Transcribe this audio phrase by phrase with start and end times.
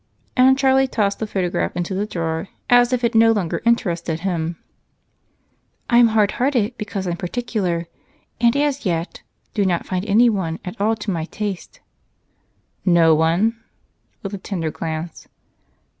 [0.35, 4.57] And Charlie tossed the photograph into the drawer as if it no longer interested him.
[5.91, 7.87] "I'm hard hearted because I'm particular
[8.39, 9.21] and, as yet,
[9.53, 11.81] do not find anyone at all to my taste."
[12.83, 13.57] "No one?"
[14.23, 15.27] with a tender glance.